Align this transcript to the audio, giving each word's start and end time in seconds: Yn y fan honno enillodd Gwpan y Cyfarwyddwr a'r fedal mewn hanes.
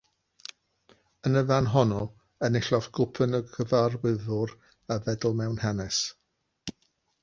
Yn 1.29 1.39
y 1.41 1.43
fan 1.51 1.69
honno 1.73 1.99
enillodd 2.49 2.89
Gwpan 2.99 3.41
y 3.43 3.45
Cyfarwyddwr 3.53 4.59
a'r 4.59 5.09
fedal 5.09 5.41
mewn 5.45 5.67
hanes. 5.69 6.05